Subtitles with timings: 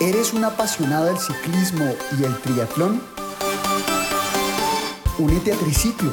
[0.00, 1.86] ¿Eres un apasionado del ciclismo
[2.20, 3.00] y el triatlón?
[5.18, 6.12] Únete a Triciclo,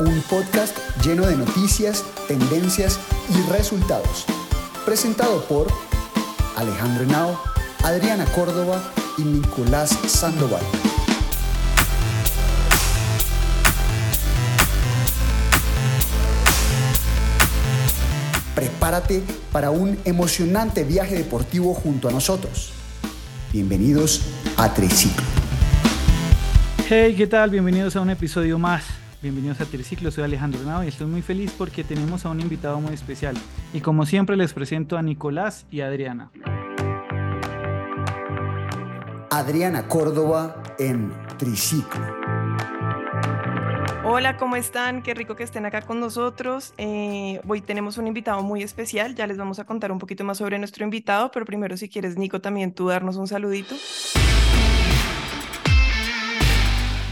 [0.00, 2.98] un podcast lleno de noticias, tendencias
[3.28, 4.24] y resultados.
[4.84, 5.68] Presentado por
[6.56, 7.40] Alejandro Henao,
[7.84, 8.82] Adriana Córdoba
[9.16, 10.62] y Nicolás Sandoval.
[18.54, 22.72] Prepárate para un emocionante viaje deportivo junto a nosotros.
[23.50, 24.22] Bienvenidos
[24.58, 25.24] a Triciclo.
[26.88, 27.48] Hey, ¿qué tal?
[27.48, 28.84] Bienvenidos a un episodio más.
[29.22, 32.80] Bienvenidos a Triciclo, soy Alejandro Nao y estoy muy feliz porque tenemos a un invitado
[32.80, 33.36] muy especial.
[33.72, 36.30] Y como siempre les presento a Nicolás y Adriana.
[39.30, 42.21] Adriana Córdoba en Triciclo.
[44.04, 45.00] Hola, ¿cómo están?
[45.00, 46.74] Qué rico que estén acá con nosotros.
[46.76, 50.38] Eh, hoy tenemos un invitado muy especial, ya les vamos a contar un poquito más
[50.38, 53.76] sobre nuestro invitado, pero primero si quieres, Nico, también tú darnos un saludito.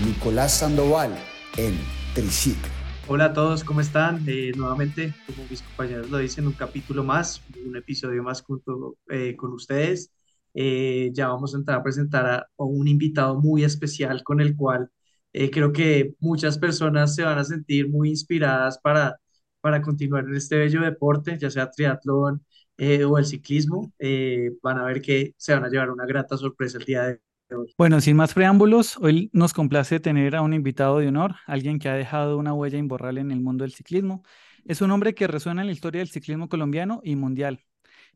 [0.05, 1.17] Nicolás Sandoval
[1.57, 1.79] en
[2.13, 2.73] Triciclo.
[3.07, 4.25] Hola a todos, ¿cómo están?
[4.27, 9.37] Eh, nuevamente, como mis compañeros lo dicen, un capítulo más, un episodio más junto eh,
[9.37, 10.11] con ustedes.
[10.53, 14.91] ya vamos a entrar a presentar a un invitado muy especial con el cual
[15.33, 19.21] eh, creo que muchas personas se van a sentir muy inspiradas para,
[19.61, 22.45] para continuar en este bello deporte, ya sea triatlón
[22.77, 23.93] eh, o el ciclismo.
[23.99, 27.21] Eh, van a ver que se van a llevar una grata sorpresa el día de
[27.55, 27.73] hoy.
[27.77, 31.89] Bueno, sin más preámbulos, hoy nos complace tener a un invitado de honor, alguien que
[31.89, 34.23] ha dejado una huella imborrable en el mundo del ciclismo.
[34.65, 37.61] Es un hombre que resuena en la historia del ciclismo colombiano y mundial.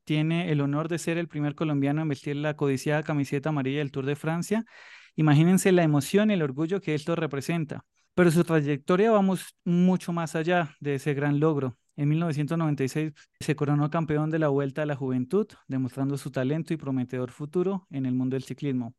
[0.05, 3.91] Tiene el honor de ser el primer colombiano en vestir la codiciada camiseta amarilla del
[3.91, 4.65] Tour de Francia
[5.17, 7.85] Imagínense la emoción y el orgullo que esto representa.
[8.15, 9.23] Pero su trayectoria va
[9.65, 11.77] mucho más allá de ese gran logro.
[11.97, 16.77] En 1996 se coronó campeón de la Vuelta a la Juventud, demostrando su talento y
[16.77, 18.95] prometedor futuro en el mundo del ciclismo.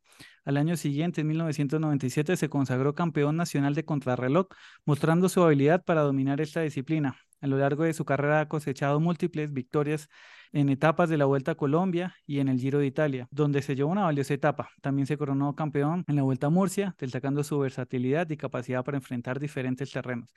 [0.45, 4.47] Al año siguiente, en 1997, se consagró campeón nacional de contrarreloj,
[4.85, 7.17] mostrando su habilidad para dominar esta disciplina.
[7.41, 10.07] A lo largo de su carrera ha cosechado múltiples victorias
[10.53, 13.75] en etapas de la Vuelta a Colombia y en el Giro de Italia, donde se
[13.75, 14.69] llevó una valiosa etapa.
[14.81, 18.97] También se coronó campeón en la Vuelta a Murcia, destacando su versatilidad y capacidad para
[18.97, 20.33] enfrentar diferentes terrenos.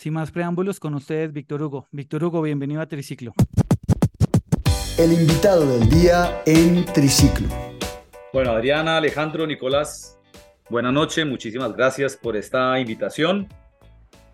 [0.00, 1.86] Sin más preámbulos, con ustedes Víctor Hugo.
[1.92, 3.34] Víctor Hugo, bienvenido a Triciclo.
[4.96, 7.46] El invitado del día en Triciclo.
[8.32, 10.18] Bueno, Adriana, Alejandro, Nicolás,
[10.70, 13.46] buenas noches, muchísimas gracias por esta invitación.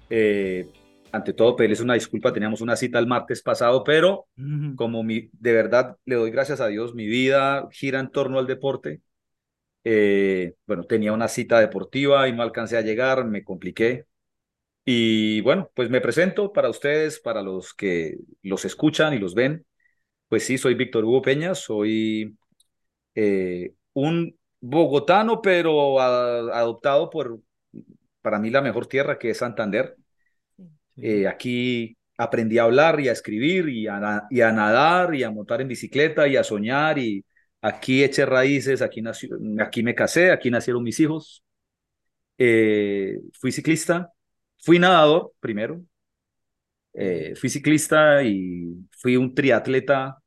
[0.09, 0.69] Eh,
[1.11, 4.29] ante todo pedirles una disculpa, teníamos una cita el martes pasado, pero
[4.77, 8.47] como mi, de verdad le doy gracias a Dios, mi vida gira en torno al
[8.47, 9.01] deporte.
[9.83, 14.07] Eh, bueno, tenía una cita deportiva y no alcancé a llegar, me compliqué.
[14.89, 19.67] Y bueno, pues me presento para ustedes, para los que los escuchan y los ven.
[20.29, 22.37] Pues sí, soy Víctor Hugo Peña, soy
[23.17, 27.41] eh, un bogotano, pero adoptado por,
[28.23, 29.97] para mí, la mejor tierra que es Santander.
[30.97, 35.31] Eh, aquí aprendí a hablar y a escribir y a, y a, nadar y a
[35.31, 37.25] montar en bicicleta y a soñar y
[37.61, 41.43] aquí eché raíces, aquí, nació, aquí me casé, aquí nacieron mis hijos.
[42.39, 44.13] Eh, fui ciclista,
[44.59, 45.83] fui nadador primero,
[46.93, 50.19] eh, fui ciclista y fui un triatleta.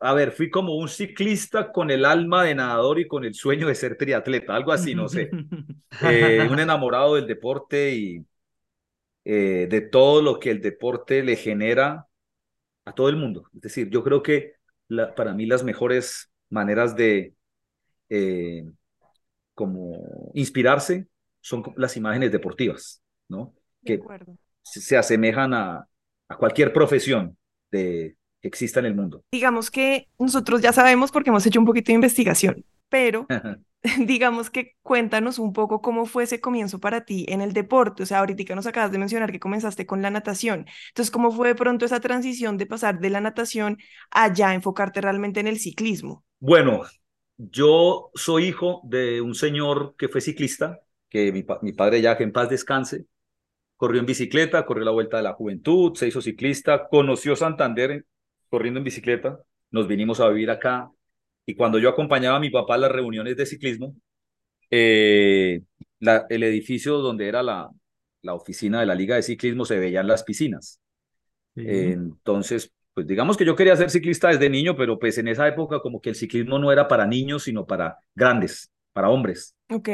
[0.00, 3.68] A ver, fui como un ciclista con el alma de nadador y con el sueño
[3.68, 5.30] de ser triatleta, algo así, no sé.
[5.32, 5.80] un
[6.60, 8.26] enamorado del deporte y,
[9.28, 12.06] eh, de todo lo que el deporte le genera
[12.84, 13.50] a todo el mundo.
[13.54, 14.54] Es decir, yo creo que
[15.16, 17.34] para mí las mejores maneras de
[18.08, 18.64] eh,
[19.52, 21.08] como inspirarse
[21.40, 23.54] son las imágenes deportivas, ¿no?
[23.84, 24.00] que
[24.62, 25.86] se asemejan a,
[26.28, 27.36] a cualquier profesión
[27.70, 29.22] de, que exista en el mundo.
[29.30, 33.26] Digamos que nosotros ya sabemos porque hemos hecho un poquito de investigación, pero
[34.06, 38.02] digamos que cuéntanos un poco cómo fue ese comienzo para ti en el deporte.
[38.02, 40.66] O sea, ahorita nos acabas de mencionar que comenzaste con la natación.
[40.88, 43.78] Entonces, ¿cómo fue de pronto esa transición de pasar de la natación
[44.10, 46.24] a ya enfocarte realmente en el ciclismo?
[46.38, 46.82] Bueno,
[47.36, 52.24] yo soy hijo de un señor que fue ciclista, que mi, mi padre ya que
[52.24, 53.06] en paz descanse,
[53.76, 58.04] corrió en bicicleta, corrió la Vuelta de la Juventud, se hizo ciclista, conoció Santander
[58.48, 59.38] corriendo en bicicleta,
[59.70, 60.90] nos vinimos a vivir acá
[61.44, 63.94] y cuando yo acompañaba a mi papá a las reuniones de ciclismo,
[64.70, 65.62] eh,
[66.00, 67.70] la, el edificio donde era la,
[68.22, 70.80] la oficina de la liga de ciclismo se veían las piscinas.
[71.54, 75.80] entonces, pues digamos que yo quería ser ciclista desde niño, pero pues en esa época
[75.80, 79.54] como que el ciclismo no era para niños, sino para grandes, para hombres.
[79.70, 79.88] Ok.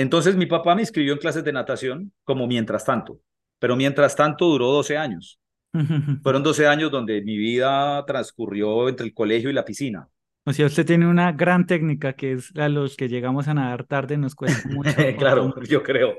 [0.00, 3.20] Entonces mi papá me inscribió en clases de natación como mientras tanto,
[3.58, 5.38] pero mientras tanto duró 12 años.
[6.22, 10.08] Fueron 12 años donde mi vida transcurrió entre el colegio y la piscina.
[10.46, 13.84] O sea, usted tiene una gran técnica que es a los que llegamos a nadar
[13.84, 14.90] tarde nos cuesta mucho.
[15.18, 16.14] claro, yo creo.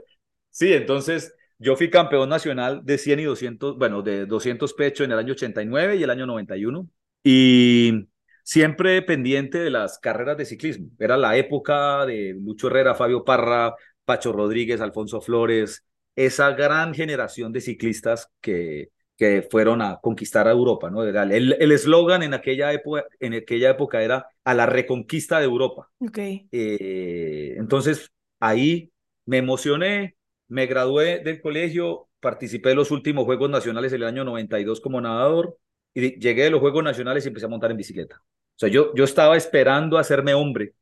[0.52, 5.12] Sí, entonces yo fui campeón nacional de 100 y 200, bueno, de 200 pecho en
[5.12, 6.88] el año 89 y el año 91.
[7.24, 8.08] Y
[8.44, 10.90] siempre pendiente de las carreras de ciclismo.
[11.00, 15.86] Era la época de Lucho Herrera, Fabio Parra, Pacho Rodríguez, Alfonso Flores,
[16.16, 18.90] esa gran generación de ciclistas que,
[19.22, 20.90] que fueron a conquistar a Europa.
[20.90, 21.04] ¿no?
[21.04, 25.90] El eslogan en, aquella época, en aquella época era a la reconquista de Europa.
[26.00, 26.48] Okay.
[26.52, 28.92] Eh, entonces ahí
[29.26, 30.16] me emocioné,
[30.48, 35.58] me gradué del colegio, participé en los últimos Juegos Nacionales el año 92 como nadador
[35.94, 38.22] y llegué de los Juegos Nacionales y empecé a montar en bicicleta.
[38.24, 40.74] O sea, yo, yo estaba esperando hacerme hombre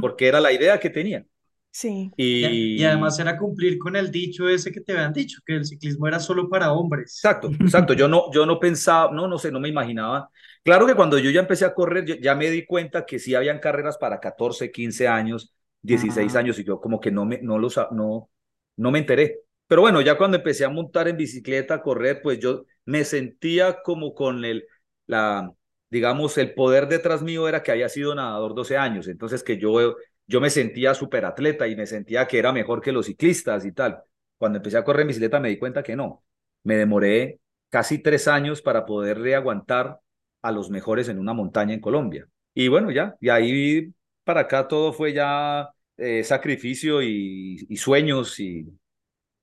[0.00, 1.24] porque era la idea que tenía.
[1.70, 2.10] Sí.
[2.16, 2.82] Y...
[2.82, 6.18] además era cumplir con el dicho ese que te habían dicho, que el ciclismo era
[6.18, 7.16] solo para hombres.
[7.16, 7.92] Exacto, exacto.
[7.92, 10.30] Yo no, yo no pensaba, no, no sé, no me imaginaba.
[10.64, 13.58] Claro que cuando yo ya empecé a correr, ya me di cuenta que sí habían
[13.60, 17.78] carreras para 14, 15 años, 16 años, y yo como que no me, no los,
[17.92, 18.30] no,
[18.76, 19.40] no me enteré.
[19.66, 23.82] Pero bueno, ya cuando empecé a montar en bicicleta, a correr, pues yo me sentía
[23.82, 24.66] como con el,
[25.06, 25.52] la,
[25.90, 29.96] digamos, el poder detrás mío era que había sido nadador 12 años, entonces que yo,
[30.26, 33.72] yo me sentía súper atleta y me sentía que era mejor que los ciclistas y
[33.72, 34.02] tal.
[34.38, 36.24] Cuando empecé a correr en bicicleta me di cuenta que no.
[36.62, 40.00] Me demoré casi tres años para poderle aguantar
[40.40, 42.26] a los mejores en una montaña en Colombia.
[42.54, 43.92] Y bueno, ya, y ahí
[44.24, 45.68] para acá todo fue ya
[45.98, 48.66] eh, sacrificio y, sueños y,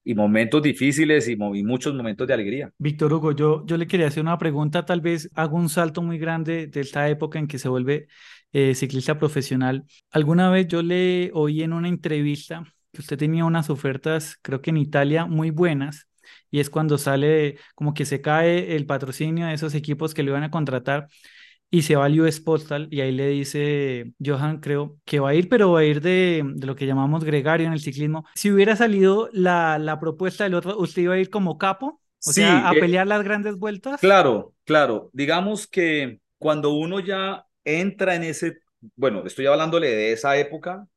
[0.05, 2.71] y, momentos difíciles y, muchos momentos de alegría.
[2.77, 6.17] Víctor Hugo, yo, yo le quería hacer una pregunta, tal vez hago un salto muy
[6.17, 8.07] grande de esta época en que se vuelve
[8.53, 9.83] eh, ciclista profesional.
[10.11, 12.63] Alguna vez yo le oí en una entrevista
[12.93, 16.07] que usted tenía unas ofertas, creo que en Italia, muy buenas,
[16.49, 20.31] y es cuando sale como que se cae el patrocinio de esos equipos que le
[20.31, 21.07] van a contratar
[21.75, 25.36] y se va al US Postal y ahí le dice Johan, creo que va a
[25.36, 28.25] ir, pero va a ir de, de lo que llamamos gregario en el ciclismo.
[28.36, 32.00] Si hubiera salido la, la propuesta del otro, ¿usted iba a ir como capo?
[32.25, 34.00] O sea, a eh, pelear las grandes vueltas.
[34.00, 35.10] Claro, claro.
[35.12, 38.60] Digamos que cuando uno ya entra en ese,
[38.95, 40.88] bueno, estoy hablándole de esa época,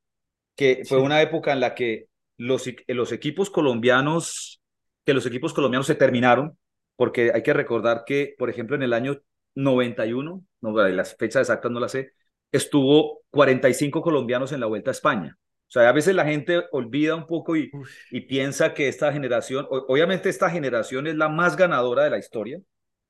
[0.54, 4.62] que fue una época en la que los, los equipos colombianos,
[5.04, 6.56] que los equipos colombianos se terminaron,
[6.94, 9.20] porque hay que recordar que, por ejemplo, en el año
[9.58, 12.12] 91, no, las fechas exactas no las sé,
[12.52, 15.36] estuvo 45 colombianos en la Vuelta a España.
[15.36, 17.70] O sea, a veces la gente olvida un poco y,
[18.10, 22.60] y piensa que esta generación, obviamente esta generación es la más ganadora de la historia,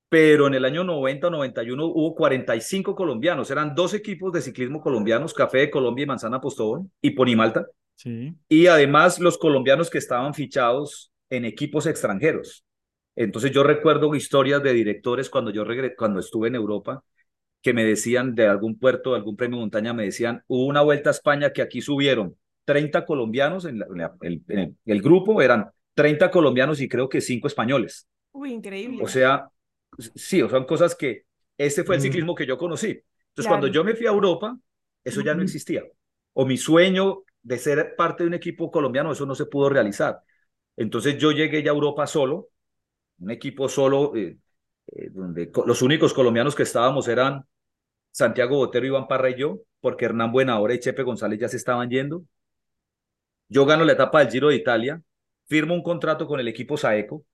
[0.08, 4.80] pero en el año 90 o 91 hubo 45 colombianos, eran dos equipos de ciclismo
[4.80, 7.66] colombianos, Café de Colombia y Manzana Postobón y Ponimalta.
[7.94, 8.34] Sí.
[8.48, 12.64] Y además los colombianos que estaban fichados en equipos extranjeros.
[13.20, 15.64] Entonces yo recuerdo historias de directores cuando yo
[15.96, 17.02] cuando estuve en Europa
[17.60, 21.10] que me decían de algún puerto, de algún premio montaña, me decían, hubo una vuelta
[21.10, 23.82] a España que aquí subieron 30 colombianos, en,
[24.84, 28.06] el, grupo eran 30 colombianos y creo que 5 españoles.
[28.30, 29.02] Uy, increíble.
[29.02, 29.48] O sea,
[30.14, 31.24] sí, o son cosas que
[31.56, 33.02] ese fue el ciclismo que yo conocí.
[33.30, 34.56] Entonces cuando yo me fui a Europa,
[35.02, 35.82] eso ya no existía.
[36.34, 40.20] O mi sueño de ser parte de un equipo colombiano, eso no se pudo realizar.
[40.76, 42.50] Entonces yo llegué ya a Europa solo,
[43.20, 44.36] un equipo solo, eh,
[44.92, 47.44] eh, donde los únicos colombianos que estábamos eran
[48.10, 51.88] Santiago Botero, Iván Parra y yo, porque Hernán Buenahora y Chepe González ya se estaban
[51.88, 52.22] yendo.
[53.48, 55.02] Yo gano la etapa del Giro de Italia,
[55.46, 57.24] firmo un contrato con el equipo Saeco,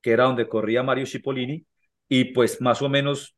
[0.00, 1.64] que era donde corría Mario Cipollini,
[2.08, 3.34] y pues más o menos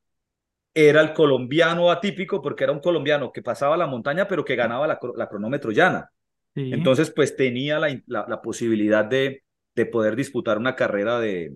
[0.75, 4.87] era el colombiano atípico, porque era un colombiano que pasaba la montaña, pero que ganaba
[4.87, 6.11] la, cronómetro llana.
[6.55, 11.53] Entonces, pues tenía la, la posibilidad de, de poder disputar una carrera de,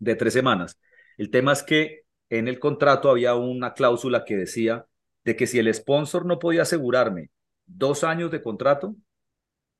[0.00, 0.80] de tres semanas.
[1.16, 4.86] El tema es que en el contrato había una cláusula que decía
[5.24, 7.30] de que si el sponsor no podía asegurarme
[7.66, 8.96] dos años de contrato,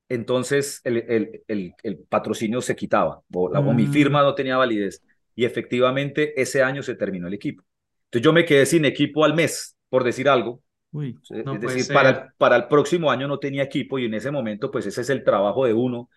[0.07, 3.91] entonces el, el, el, patrocinio se quitaba o, mi mm.
[3.91, 5.01] firma no tenía validez.
[5.35, 7.63] Y efectivamente ese año se terminó el equipo.
[8.05, 10.61] Entonces yo me quedé sin equipo al mes, por decir algo.
[10.93, 14.69] es decir, para el, para el próximo año no tenía equipo y en ese momento
[14.69, 16.09] pues ese es el trabajo de uno.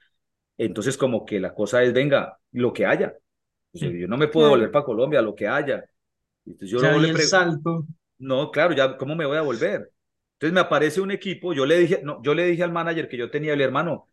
[0.58, 3.14] Entonces como que la cosa es, venga, lo que haya.
[3.80, 5.84] Yo no me puedo volver para Colombia, lo que haya.
[6.46, 7.86] Entonces yo no le el salto.
[8.18, 9.92] No, claro, ya, ¿cómo me voy a volver?
[10.34, 13.16] Entonces me aparece un equipo, yo le dije, no, yo le dije al manager que
[13.16, 14.08] yo tenía, el hermano,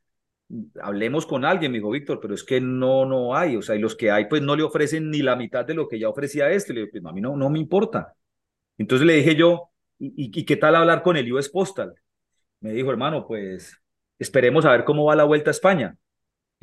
[0.82, 3.80] hablemos con alguien, me dijo Víctor, pero es que no, no hay, o sea, y
[3.80, 6.50] los que hay, pues no le ofrecen ni la mitad de lo que ya ofrecía
[6.50, 6.74] este.
[6.74, 8.16] Le dije, pues, a mí no, no me importa.
[8.78, 11.96] Entonces le dije yo, ¿y, ¿y qué tal hablar con el US Postal?
[12.62, 13.78] Me dijo, hermano, pues
[14.20, 15.98] esperemos a ver cómo va la vuelta a España.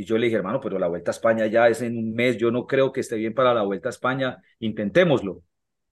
[0.01, 2.37] Y yo le dije, hermano, pero la Vuelta a España ya es en un mes,
[2.37, 5.43] yo no creo que esté bien para la Vuelta a España, intentémoslo.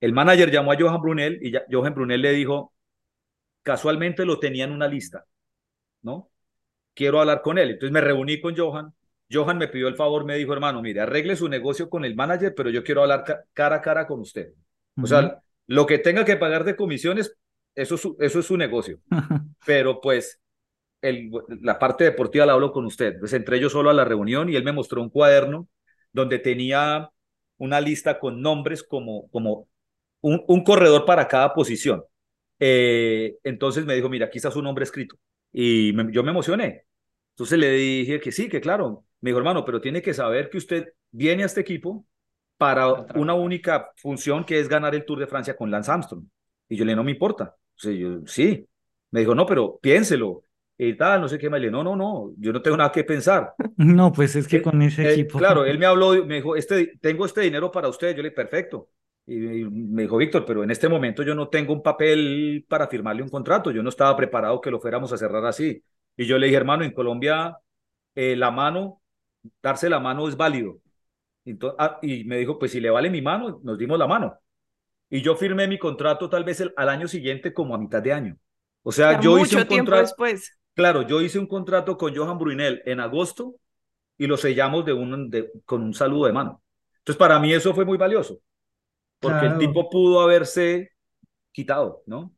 [0.00, 2.72] El manager llamó a Johan Brunel y ya, Johan Brunel le dijo,
[3.64, 5.26] casualmente lo tenía en una lista,
[6.02, 6.30] ¿no?
[6.94, 7.70] Quiero hablar con él.
[7.70, 8.94] Entonces me reuní con Johan.
[9.28, 12.54] Johan me pidió el favor, me dijo, hermano, mire, arregle su negocio con el manager,
[12.54, 14.52] pero yo quiero hablar cara a cara con usted.
[15.02, 17.36] O sea, lo que tenga que pagar de comisiones,
[17.74, 19.00] eso es su, eso es su negocio.
[19.66, 20.40] pero pues
[21.08, 21.30] el,
[21.62, 23.18] la parte deportiva la hablo con usted.
[23.18, 25.68] Pues entré yo solo a la reunión y él me mostró un cuaderno
[26.12, 27.10] donde tenía
[27.58, 29.68] una lista con nombres como, como
[30.20, 32.02] un, un corredor para cada posición.
[32.58, 35.16] Eh, entonces me dijo, mira, aquí está su nombre escrito.
[35.52, 36.84] Y yo me emocioné.
[37.30, 39.04] Entonces le dije que sí, que claro.
[39.20, 42.06] Me dijo, hermano, pero tiene que saber que usted viene a este equipo
[42.56, 46.24] para una única función que es ganar el Tour de Francia con Lance Armstrong.
[46.68, 47.54] Y yo le dije, no me importa.
[47.76, 48.66] yo, sí.
[49.10, 50.42] Me dijo, no, pero piénselo.
[50.78, 51.48] Y tal, no sé qué.
[51.48, 53.54] Me le no, no, no, yo no tengo nada que pensar.
[53.76, 55.38] No, pues es que con ese equipo.
[55.38, 58.10] Claro, él me habló, me dijo, este, tengo este dinero para usted.
[58.10, 58.90] Yo le dije, perfecto.
[59.26, 63.22] Y me dijo, Víctor, pero en este momento yo no tengo un papel para firmarle
[63.22, 65.82] un contrato, yo no estaba preparado que lo fuéramos a cerrar así.
[66.16, 67.58] Y yo le dije, hermano, en Colombia
[68.14, 69.02] eh, la mano,
[69.60, 70.78] darse la mano es válido.
[71.44, 74.38] Entonces, ah, y me dijo, pues si le vale mi mano, nos dimos la mano.
[75.10, 78.12] Y yo firmé mi contrato tal vez el, al año siguiente como a mitad de
[78.12, 78.38] año.
[78.82, 80.02] O sea, yo hice un contrato.
[80.02, 80.56] Después.
[80.76, 83.56] Claro, yo hice un contrato con Johan Brunel en agosto
[84.16, 86.62] y lo sellamos de un, de, con un saludo de mano.
[86.98, 88.40] Entonces, para mí eso fue muy valioso
[89.20, 90.92] porque el tipo pudo haberse
[91.52, 92.34] quitado, ¿no?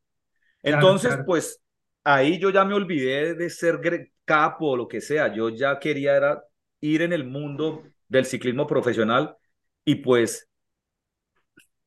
[0.63, 1.61] Entonces, pues
[2.03, 3.79] ahí yo ya me olvidé de ser
[4.25, 6.43] capo o lo que sea, yo ya quería era
[6.81, 9.35] ir en el mundo del ciclismo profesional
[9.83, 10.47] y pues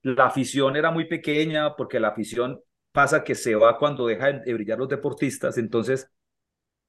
[0.02, 4.54] la afición era muy pequeña porque la afición pasa que se va cuando dejan de
[4.54, 6.10] brillar los deportistas, entonces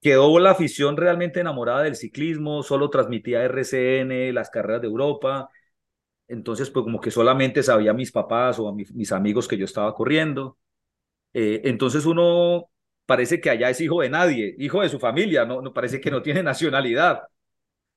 [0.04, 5.50] quedó la afición realmente enamorada del ciclismo, solo transmitía RCN, las carreras de Europa,
[6.28, 9.94] entonces, pues como que solamente sabía mis papás o a mis, amigos que yo estaba
[9.94, 10.58] corriendo.
[11.34, 12.70] Eh, entonces uno
[13.06, 16.12] parece que allá es hijo de nadie, hijo de su familia, no, no parece que
[16.12, 17.22] no tiene nacionalidad.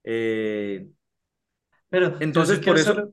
[0.04, 0.86] Eh,
[1.88, 3.12] Pero entonces por eso...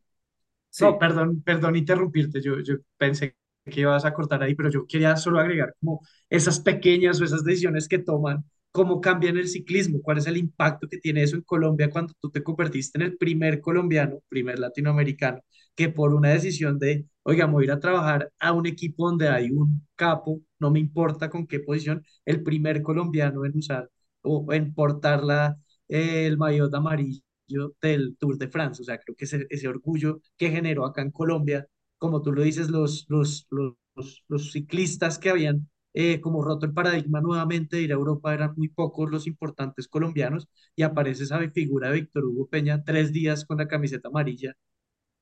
[0.82, 5.16] No, perdón, perdón interrumpirte, yo, yo pensé que ibas a cortar ahí, pero yo quería
[5.16, 10.20] solo agregar como esas pequeñas o esas decisiones que toman cómo cambian el ciclismo, cuál
[10.20, 13.62] es el impacto que tiene eso en Colombia cuando tú te convertiste en el primer
[13.62, 15.42] colombiano, primer latinoamericano,
[15.76, 19.30] que por una decisión de, oiga, voy a ir a trabajar a un equipo donde
[19.30, 23.90] hay un capo, no me importa con qué posición, el primer colombiano en usar
[24.24, 27.22] o en portar la, el maillot amarillo
[27.82, 28.82] del Tour de France.
[28.82, 32.42] O sea, creo que ese, ese orgullo que generó acá en Colombia, como tú lo
[32.44, 37.84] dices, los, los, los, los ciclistas que habían eh, como roto el paradigma nuevamente de
[37.84, 42.26] ir a Europa, eran muy pocos los importantes colombianos y aparece esa figura de Víctor
[42.26, 44.54] Hugo Peña tres días con la camiseta amarilla.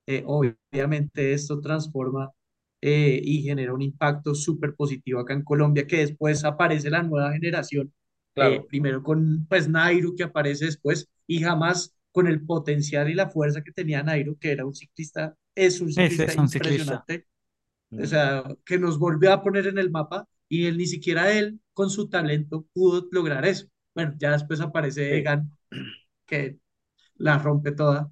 [0.08, 2.32] Eh, obviamente esto transforma
[2.82, 7.32] eh, y genera un impacto súper positivo acá en Colombia, que después aparece la nueva
[7.34, 7.94] generación,
[8.70, 13.62] primero con pues Nairo que aparece después y jamás con el potencial y la fuerza
[13.62, 17.28] que tenía Nairo, que era un ciclista, es un ciclista impresionante.
[17.92, 21.62] O sea, que nos volvió a poner en el mapa y él ni siquiera él
[21.74, 23.67] con su talento pudo lograr eso.
[23.96, 25.50] Bueno, ya después aparece Egan
[26.25, 26.58] que
[27.15, 28.12] la rompe toda.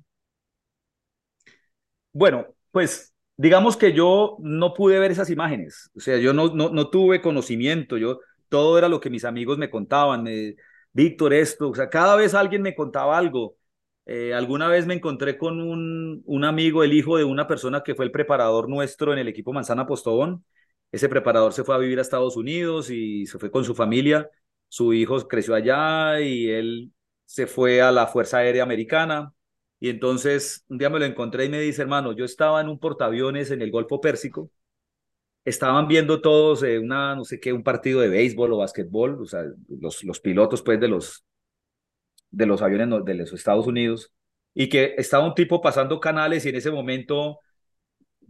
[2.13, 6.69] Bueno, pues digamos que yo no pude ver esas imágenes, o sea, yo no, no,
[6.69, 10.25] no tuve conocimiento, yo todo era lo que mis amigos me contaban,
[10.93, 13.58] Víctor esto, o sea, cada vez alguien me contaba algo.
[14.05, 17.93] Eh, alguna vez me encontré con un, un amigo, el hijo de una persona que
[17.96, 20.43] fue el preparador nuestro en el equipo Manzana Postobón,
[20.91, 24.29] ese preparador se fue a vivir a Estados Unidos y se fue con su familia.
[24.67, 26.91] Su hijo creció allá y él
[27.25, 29.34] se fue a la Fuerza Aérea Americana.
[29.79, 32.79] Y entonces un día me lo encontré y me dice, hermano, yo estaba en un
[32.79, 34.51] portaaviones en el Golfo Pérsico.
[35.46, 39.25] Estaban viendo todos eh, una, no sé qué, un partido de béisbol o básquetbol, o
[39.25, 41.24] sea, los, los pilotos pues de los,
[42.29, 44.12] de los aviones de los Estados Unidos,
[44.53, 47.39] y que estaba un tipo pasando canales y en ese momento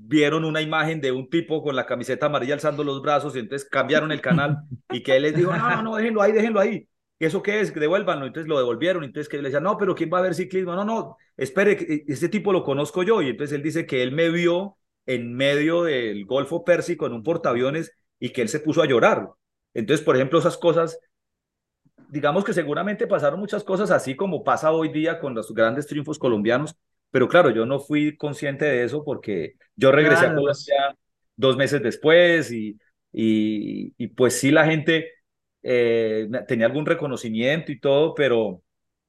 [0.02, 3.68] vieron una imagen de un tipo con la camiseta amarilla alzando los brazos y entonces
[3.70, 6.88] cambiaron el canal y que él les dijo, no, no, déjenlo ahí, déjenlo ahí.
[7.20, 7.74] ¿Eso qué es?
[7.74, 8.26] Devuélvanlo.
[8.26, 9.04] Entonces lo devolvieron.
[9.04, 10.74] Entonces que le decía, no, pero ¿quién va a ver ciclismo?
[10.74, 13.22] No, no, espere, este tipo lo conozco yo.
[13.22, 17.24] Y entonces él dice que él me vio en medio del Golfo Pérsico en un
[17.24, 19.30] portaaviones y que él se puso a llorar.
[19.74, 20.98] Entonces, por ejemplo, esas cosas,
[22.10, 26.20] digamos que seguramente pasaron muchas cosas así como pasa hoy día con los grandes triunfos
[26.20, 26.76] colombianos,
[27.12, 30.98] pero claro, yo no fui consciente de eso porque yo regresé a Colombia
[31.36, 32.78] dos meses después y,
[33.12, 35.12] y, y pues sí la gente
[35.64, 38.62] eh, tenía algún reconocimiento y todo, pero,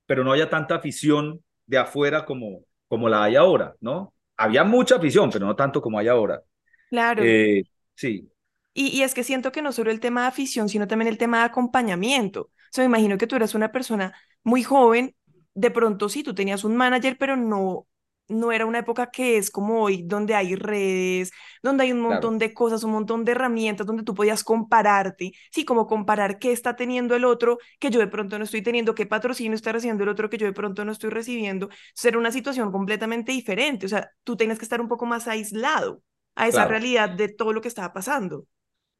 [0.06, 4.14] pero no había tanta afición de afuera como, como la hay ahora, ¿no?
[4.36, 6.42] Había mucha afición, pero no tanto como hay ahora.
[6.88, 7.22] Claro.
[7.24, 7.64] Eh,
[7.94, 8.30] sí.
[8.72, 11.18] Y, y es que siento que no solo el tema de afición, sino también el
[11.18, 12.42] tema de acompañamiento.
[12.42, 15.14] O sea, me imagino que tú eras una persona muy joven,
[15.54, 17.86] de pronto sí, tú tenías un manager, pero no
[18.30, 21.32] no era una época que es como hoy, donde hay redes,
[21.62, 25.64] donde hay un montón de cosas, un montón de herramientas, donde tú podías compararte, sí,
[25.64, 29.06] como comparar qué está teniendo el otro que yo de pronto no estoy teniendo, qué
[29.06, 31.68] patrocinio está recibiendo el otro que yo de pronto no estoy recibiendo.
[31.94, 36.02] Ser una situación completamente diferente, o sea, tú tienes que estar un poco más aislado
[36.36, 38.46] a esa realidad de todo lo que estaba pasando.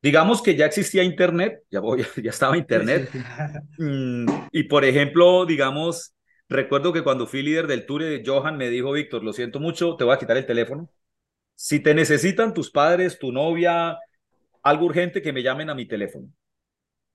[0.02, 3.10] Digamos que ya existía Internet, ya, voy, ya estaba Internet,
[3.78, 6.14] mm, y por ejemplo, digamos,
[6.50, 10.02] Recuerdo que cuando fui líder del tour, Johan me dijo, Víctor, lo siento mucho, te
[10.02, 10.90] voy a quitar el teléfono.
[11.54, 13.96] Si te necesitan tus padres, tu novia,
[14.62, 16.28] algo urgente, que me llamen a mi teléfono.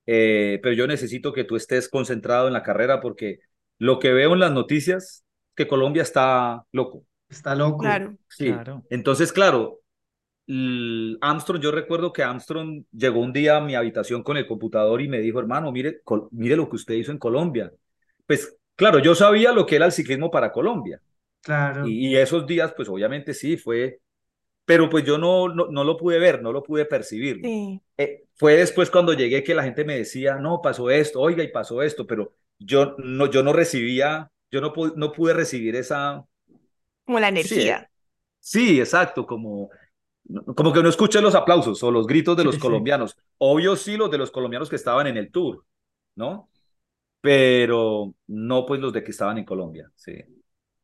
[0.05, 3.39] Eh, pero yo necesito que tú estés concentrado en la carrera porque
[3.77, 7.03] lo que veo en las noticias que Colombia está loco.
[7.27, 7.79] Está loco.
[7.79, 8.15] Claro.
[8.29, 8.45] Sí.
[8.45, 8.83] Claro.
[8.89, 9.81] Entonces, claro,
[10.47, 15.09] Armstrong, yo recuerdo que Armstrong llegó un día a mi habitación con el computador y
[15.09, 16.01] me dijo, hermano, mire,
[16.31, 17.69] mire lo que usted hizo en Colombia.
[18.25, 21.01] Pues Claro, yo sabía lo que era el ciclismo para Colombia.
[21.41, 21.87] Claro.
[21.87, 23.99] Y, esos días, pues obviamente sí, fue,
[24.65, 27.39] pero pues yo no, no, lo pude ver, no lo pude percibir.
[27.97, 31.49] Eh, fue después cuando llegué que la gente me decía, no, pasó esto, oiga, y
[31.49, 36.25] pasó esto, pero yo no, yo no recibía, yo no, no pude recibir esa...
[37.05, 37.89] Como la energía.
[38.39, 39.69] Sí, exacto, como,
[40.55, 43.15] como que no escuché los aplausos o los gritos de los colombianos.
[43.37, 45.63] Obvio sí los de los colombianos que estaban en el tour,
[46.15, 46.49] ¿no?
[47.21, 50.13] Pero no pues los de que estaban en Colombia, sí.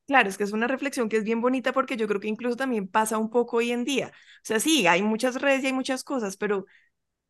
[0.08, 2.58] Claro, es que es una reflexión que es bien bonita porque yo creo que incluso
[2.58, 4.08] también pasa un poco hoy en día.
[4.10, 6.66] O sea, sí, hay muchas redes y hay muchas cosas, pero,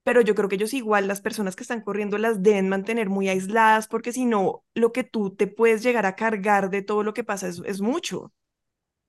[0.04, 3.30] pero yo creo que ellos igual, las personas que están corriendo las deben mantener muy
[3.30, 7.14] aisladas porque si no, lo que tú te puedes llegar a cargar de todo lo
[7.14, 8.34] que pasa es, es mucho.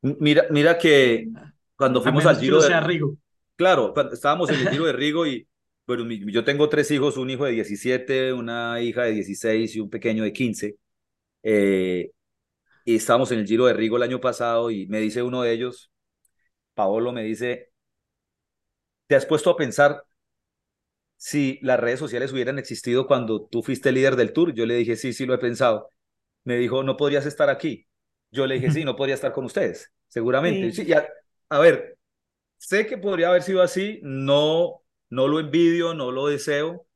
[0.03, 1.29] Mira, mira que
[1.77, 3.17] cuando fuimos al Giro de Rigo.
[3.57, 5.47] Claro, estábamos en el Giro de Rigo y
[5.87, 9.91] bueno, yo tengo tres hijos, un hijo de 17, una hija de 16 y un
[9.91, 10.77] pequeño de 15.
[11.43, 12.11] Eh,
[12.85, 15.53] y estábamos en el Giro de Rigo el año pasado y me dice uno de
[15.53, 15.91] ellos,
[16.75, 17.73] Paolo me dice,
[19.07, 20.05] ¿te has puesto a pensar
[21.17, 24.55] si las redes sociales hubieran existido cuando tú fuiste líder del tour?
[24.55, 25.91] Yo le dije, sí, sí, lo he pensado.
[26.45, 27.87] Me dijo, no podrías estar aquí.
[28.31, 30.73] Yo le dije, sí, no podría estar con ustedes, seguramente.
[30.73, 30.93] Sí.
[31.49, 31.97] a ver,
[32.59, 34.82] sé que podría haber sido así, no
[35.13, 36.87] no lo envidio, no lo deseo.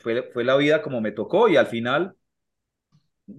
[0.00, 2.14] Fue, fue la vida como me tocó y al final,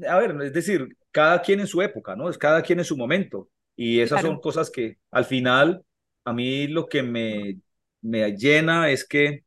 [0.06, 2.30] a ver, es decir, cada quien en su época, ¿no?
[2.30, 3.50] Es cada quien en su momento.
[3.78, 5.82] Y esas son cosas que al final
[6.26, 7.62] a mí lo que me,
[8.02, 9.46] me llena es que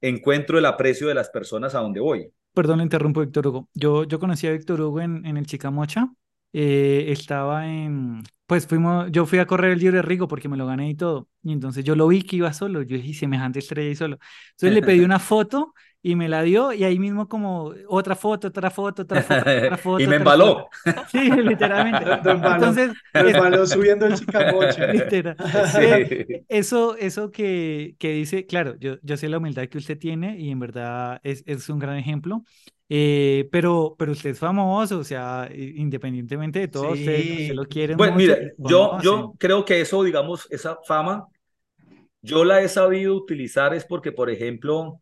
[0.00, 2.32] encuentro el aprecio de las personas a donde voy.
[2.54, 3.68] Perdón, le interrumpo, Víctor Hugo.
[3.74, 6.10] Yo, yo conocí a Víctor Hugo en, en el Chicamocha.
[6.56, 10.56] Eh, estaba en, pues fuimos, yo fui a correr el Giro de Rigo porque me
[10.56, 11.28] lo gané y todo.
[11.42, 12.82] Y entonces yo lo vi que iba solo.
[12.82, 14.18] Yo dije, semejante estrella y solo.
[14.52, 18.48] Entonces le pedí una foto y me la dio y ahí mismo como otra foto,
[18.48, 20.00] otra foto, otra foto, otra foto.
[20.00, 20.68] y me embaló.
[21.10, 22.04] Sí, literalmente.
[22.30, 24.92] Entonces, me embaló subiendo el chicamoche.
[24.92, 25.36] Literal.
[25.72, 26.44] Sí.
[26.48, 30.50] Eso, eso que, que dice, claro, yo, yo sé la humildad que usted tiene y
[30.50, 32.44] en verdad es, es un gran ejemplo.
[32.88, 38.14] Eh, pero, pero usted es famoso, o sea, independientemente de todo, usted, lo quiere bueno,
[38.14, 41.26] mire, yo, yo creo que eso, digamos, esa fama,
[42.20, 45.00] yo la he sabido utilizar es porque, por ejemplo,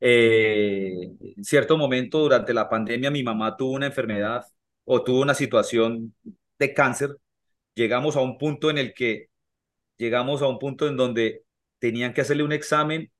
[0.00, 4.46] eh, en cierto momento durante la pandemia mi mamá tuvo una enfermedad
[4.84, 6.14] o tuvo una situación
[6.58, 7.16] de cáncer.
[7.74, 9.28] Llegamos a un punto en el que
[9.98, 11.44] llegamos a un punto en donde
[11.78, 13.10] tenían que hacerle un examen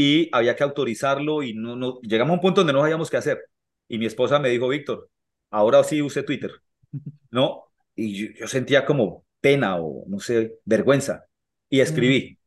[0.00, 3.16] y había que autorizarlo y no, no, llegamos a un punto donde no sabíamos qué
[3.16, 3.40] hacer.
[3.88, 5.10] Y mi esposa me dijo, Víctor,
[5.50, 6.52] ahora sí use Twitter,
[7.32, 7.64] ¿no?
[7.96, 11.24] Y yo, sentía como pena o, no sé, vergüenza.
[11.68, 12.38] Y escribí,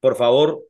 [0.00, 0.62] por favor,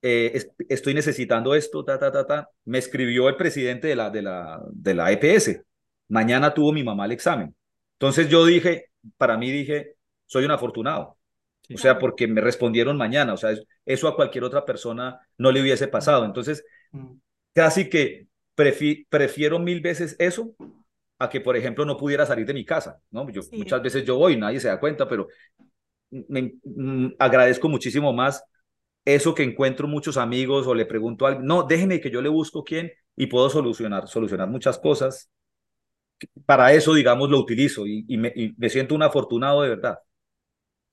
[0.00, 2.48] eh, estoy necesitando esto, ta, ta, ta, ta.
[2.64, 5.60] Me escribió el presidente de la, de, la, de la EPS.
[6.08, 7.54] Mañana tuvo mi mamá el examen.
[7.98, 8.86] Entonces yo dije,
[9.18, 11.18] para mí dije, soy un afortunado.
[11.74, 13.34] O sea, porque me respondieron mañana.
[13.34, 13.54] O sea,
[13.86, 16.24] eso a cualquier otra persona no le hubiese pasado.
[16.24, 17.12] Entonces, mm.
[17.54, 20.54] casi que prefiero mil veces eso
[21.18, 23.00] a que, por ejemplo, no pudiera salir de mi casa.
[23.10, 23.28] ¿no?
[23.30, 25.28] Yo, Muchas veces yo voy, nadie se da cuenta, pero
[26.10, 28.44] me, mm, agradezco muchísimo más
[29.04, 32.28] eso que encuentro muchos amigos o le pregunto a alguien, no, déjeme que yo le
[32.28, 35.30] busco quién y puedo solucionar, solucionar muchas cosas.
[36.46, 39.98] Para eso, digamos, lo utilizo y, me, y me siento un afortunado de verdad.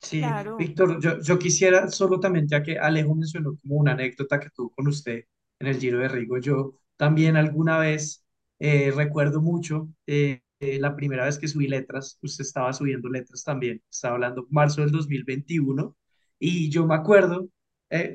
[0.01, 4.49] Sí, Víctor, yo, yo quisiera solo también, ya que Alejo mencionó como una anécdota que
[4.49, 5.25] tuvo con usted
[5.59, 8.23] en el Giro de Rigo, yo también alguna vez
[8.61, 13.41] Eh, recuerdo mucho eh, eh, la primera vez que subí letras, usted estaba subiendo letras
[13.45, 15.95] también, estaba hablando marzo del 2021,
[16.39, 17.47] y yo me acuerdo,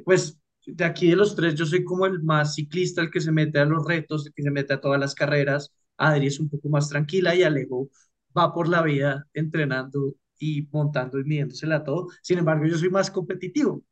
[0.05, 3.33] pues de aquí de los tres, yo soy como el más ciclista, el que se
[3.33, 6.49] mete a los retos, el que se mete a todas las carreras, Adri es un
[6.51, 7.89] poco más tranquila y Alejo
[8.37, 10.15] va por la vida entrenando
[10.45, 13.83] y montando y midiéndosela a todo, sin embargo yo soy más competitivo,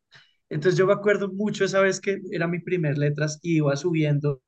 [0.48, 4.42] entonces yo me acuerdo mucho esa vez que era mi primer letras y iba subiendo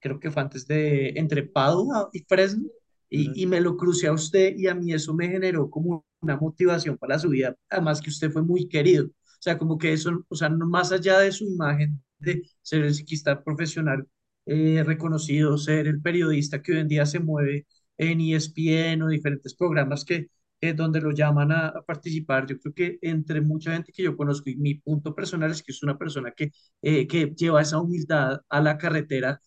[0.00, 2.68] creo que fue antes de entre Padua y Fresno,
[3.08, 6.36] y, y, me lo crucé a usted y a mí eso me generó como una
[6.36, 10.24] motivación para su vida, además que usted fue muy querido, o sea, como que eso,
[10.28, 14.06] o sea, más allá de su imagen de ser el ciclista profesional
[14.46, 17.66] eh, reconocido, ser el periodista que hoy en día se mueve
[17.98, 20.28] en ESPN o diferentes programas que
[20.62, 22.46] eh, donde lo llaman a, participar.
[22.46, 25.72] Yo creo que entre mucha gente que yo conozco y mi punto personal es que
[25.72, 29.40] es una persona que, eh, que lleva esa humildad a la carretera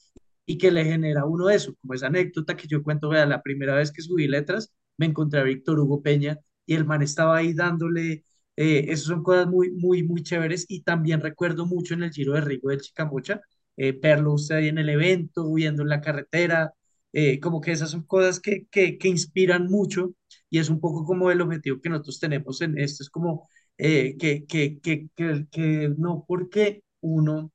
[0.45, 3.75] y que le genera uno eso, como esa anécdota que yo cuento, vea, la primera
[3.75, 7.53] vez que subí letras, me encontré a Víctor Hugo Peña y el man estaba ahí
[7.53, 8.25] dándole,
[8.55, 12.33] eh, esas son cosas muy, muy, muy chéveres y también recuerdo mucho en el Giro
[12.33, 13.41] de Rigo del Chicamocha,
[13.77, 16.73] eh, verlo usted ahí en el evento, viendo en la carretera,
[17.17, 20.13] eh, como que esas son cosas que, que, que, inspiran mucho
[20.49, 23.47] y es un poco como el objetivo que nosotros tenemos en esto, es como
[23.77, 27.53] eh, que, que, que, que, que no porque uno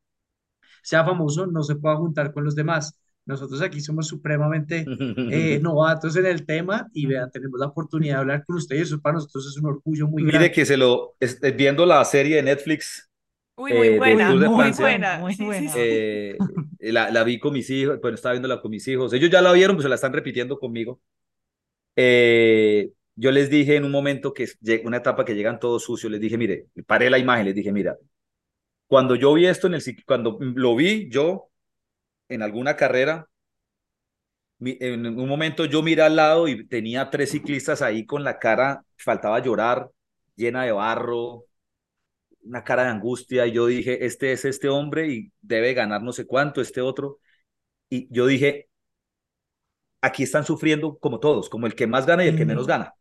[0.82, 2.98] sea famoso, no se pueda juntar con los demás.
[3.26, 4.86] Nosotros aquí somos supremamente
[5.30, 8.84] eh, novatos en el tema y vean, tenemos la oportunidad de hablar con ustedes.
[8.84, 10.48] Eso para nosotros es un orgullo muy Mire grande.
[10.48, 13.09] Mire que se lo, es, viendo la serie de Netflix.
[13.60, 15.18] Uy, muy eh, buena, de muy Francia, buena.
[15.18, 15.70] muy buena.
[15.76, 16.36] eh,
[16.80, 19.12] la, la vi con mis hijos, bueno, estaba viéndola con mis hijos.
[19.12, 21.00] Ellos ya la vieron, pues se la están repitiendo conmigo.
[21.96, 24.46] Eh, yo les dije en un momento que
[24.84, 27.96] una etapa que llegan todos sucios, les dije, mire, paré la imagen, les dije, mira,
[28.86, 31.50] cuando yo vi esto en el cuando lo vi yo
[32.28, 33.28] en alguna carrera,
[34.60, 38.84] en un momento yo miré al lado y tenía tres ciclistas ahí con la cara,
[38.96, 39.90] faltaba llorar,
[40.36, 41.46] llena de barro,
[42.42, 46.12] una cara de angustia, y yo dije, este es este hombre y debe ganar no
[46.12, 47.18] sé cuánto, este otro.
[47.90, 48.68] Y yo dije,
[50.00, 52.94] aquí están sufriendo como todos, como el que más gana y el que menos gana.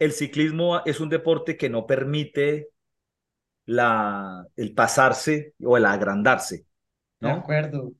[0.00, 2.70] El ciclismo es un deporte que no permite
[3.66, 6.66] la, el pasarse o el agrandarse,
[7.20, 7.30] De ¿no?
[7.30, 7.92] acuerdo.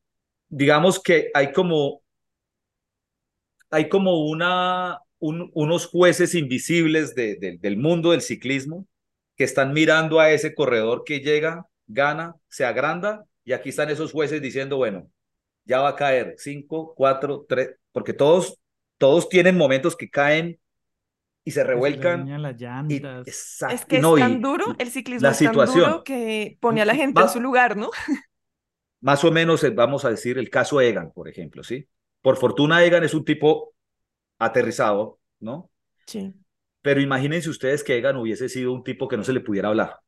[0.48, 2.02] Digamos que hay como,
[3.70, 8.86] hay como una, un- unos jueces invisibles de- de- del mundo del ciclismo
[9.36, 14.12] que están mirando a ese corredor que llega, gana, se agranda, y aquí están esos
[14.12, 15.10] jueces diciendo, bueno,
[15.64, 18.58] ya va a caer, cinco, cuatro, tres, porque todos,
[18.98, 20.60] todos tienen momentos que caen
[21.44, 22.20] y se se revuelcan.
[22.20, 22.56] dañan las
[22.88, 23.28] Y, llantas.
[23.64, 25.64] Es exacto, que es no, tan y duro, el ciclismo la es tan situación.
[25.64, 27.90] duro que pone a la gente en su lugar, ¿no?
[29.00, 31.88] más o menos eh, vamos a decir el caso Egan, por ejemplo, ¿sí?
[32.22, 33.74] Por fortuna Egan es un tipo
[34.38, 35.70] aterrizado, ¿no?
[36.06, 36.34] Sí.
[36.86, 40.00] Pero imagínense ustedes que Egan hubiese sido un tipo que no se le pudiera hablar.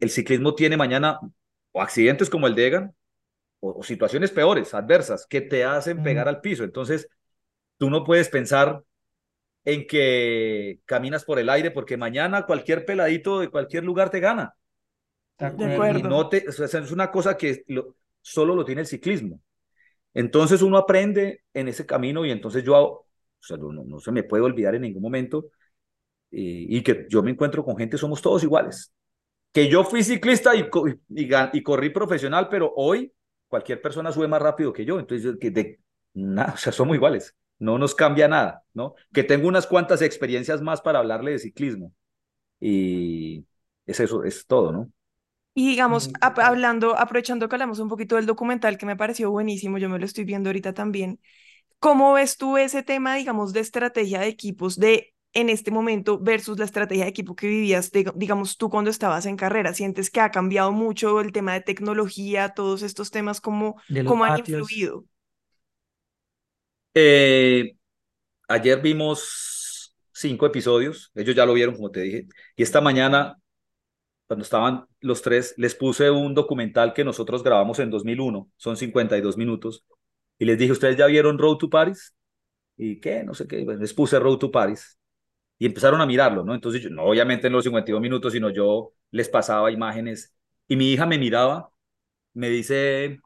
[0.00, 1.18] El ciclismo tiene mañana
[1.72, 2.94] o accidentes como el de Egan
[3.60, 6.64] o, o situaciones peores, adversas, que te hacen pegar al piso.
[6.64, 7.08] Entonces,
[7.78, 8.82] tú no puedes pensar
[9.64, 14.54] en que caminas por el aire porque mañana cualquier peladito de cualquier lugar te gana.
[15.38, 16.08] De De Y acuerdo.
[16.08, 19.40] no te, o sea, es una cosa que lo- solo lo tiene el ciclismo.
[20.14, 23.06] Entonces uno aprende en ese camino y entonces yo,
[23.40, 25.46] o sea, no, no- no se me puede olvidar en ningún momento
[26.30, 28.92] y, y que yo me encuentro con gente, somos todos iguales.
[29.52, 30.68] Que yo fui ciclista y,
[31.10, 33.12] y, y corrí profesional, pero hoy
[33.48, 35.00] cualquier persona sube más rápido que yo.
[35.00, 35.80] Entonces, que de,
[36.14, 37.36] nada, o sea, somos iguales.
[37.58, 38.94] No nos cambia nada, ¿no?
[39.12, 41.92] Que tengo unas cuantas experiencias más para hablarle de ciclismo.
[42.60, 43.46] Y
[43.86, 44.92] es eso, es todo, ¿no?
[45.54, 49.88] Y digamos, hablando, aprovechando que hablamos un poquito del documental que me pareció buenísimo, yo
[49.88, 51.20] me lo estoy viendo ahorita también.
[51.80, 56.58] ¿Cómo ves tú ese tema, digamos, de estrategia de equipos de en este momento versus
[56.58, 59.74] la estrategia de equipo que vivías, de- digamos, tú cuando estabas en carrera?
[59.74, 64.36] ¿Sientes que ha cambiado mucho el tema de tecnología, todos estos temas, cómo, cómo han
[64.38, 64.38] patios.
[64.38, 65.06] influido?
[66.94, 67.76] Eh,
[68.48, 73.38] ayer vimos cinco episodios, ellos ya lo vieron, como te dije, y esta mañana,
[74.26, 79.36] cuando estaban los tres, les puse un documental que nosotros grabamos en 2001, son 52
[79.38, 79.84] minutos,
[80.40, 82.16] y les dije, ¿ustedes ya vieron Road to Paris?
[82.76, 83.24] ¿Y qué?
[83.24, 84.98] No sé qué, Bueno, les puse Road to Paris,
[85.58, 86.54] y empezaron a mirarlo, ¿no?
[86.54, 90.34] Entonces, yo, no obviamente en los 52 minutos, sino yo les pasaba imágenes,
[90.68, 91.70] y mi hija me miraba,
[92.34, 93.20] me dice,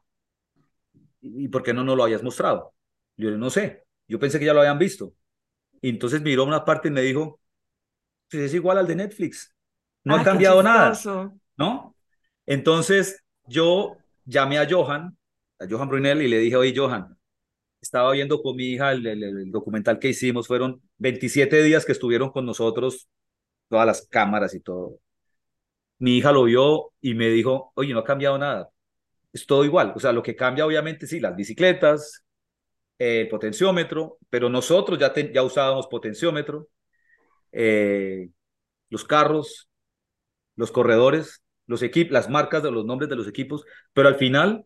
[1.21, 2.73] ¿y por qué no nos lo habías mostrado?
[3.17, 5.13] Yo no sé, yo pensé que ya lo habían visto.
[5.81, 7.41] Y entonces miró una parte y me dijo,
[8.29, 9.55] pues es igual al de Netflix,
[10.03, 10.93] no Ah, ha qué cambiado nada.
[11.57, 11.95] ¿no?
[12.45, 15.17] Entonces yo llamé a Johan,
[15.59, 17.17] a Johan Brunel, y le dije, oye, Johan,
[17.81, 22.45] estaba viendo con mi hija el, documental que hicimos, fueron 27 días que estuvieron con
[22.45, 23.07] nosotros,
[23.69, 24.99] todas las cámaras y todo.
[25.99, 28.69] Mi hija lo vio y me dijo, oye, no ha cambiado nada,
[29.33, 29.93] es todo igual.
[29.95, 32.25] O sea, lo que cambia obviamente sí, las bicicletas,
[32.97, 36.69] el potenciómetro, pero nosotros ya, ya usábamos potenciómetro,
[37.51, 38.29] eh,
[38.89, 39.69] los carros,
[40.55, 44.65] los corredores, los equipos, las marcas de los nombres de los equipos, pero al final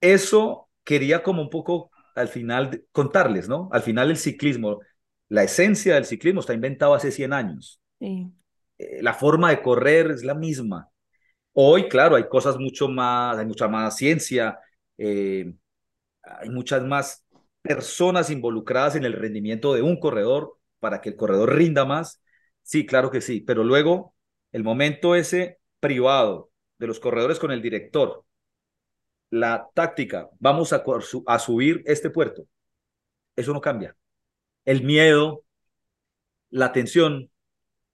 [0.00, 3.68] eso quería como un poco al final contarles, ¿no?
[3.72, 4.80] Al final el ciclismo,
[5.28, 7.80] la esencia del ciclismo está inventado hace 100 años.
[8.00, 8.32] Sí.
[8.78, 10.88] Eh, la forma de correr es la misma.
[11.52, 14.58] Hoy, claro, hay cosas mucho más, hay mucha más ciencia,
[14.96, 15.52] eh,
[16.22, 17.24] hay muchas más
[17.62, 22.22] personas involucradas en el rendimiento de un corredor para que el corredor rinda más.
[22.62, 24.14] Sí, claro que sí, pero luego
[24.52, 28.24] el momento ese privado de los corredores con el director,
[29.30, 30.82] la táctica, vamos a,
[31.26, 32.46] a subir este puerto,
[33.36, 33.96] eso no cambia.
[34.64, 35.44] El miedo,
[36.50, 37.30] la tensión,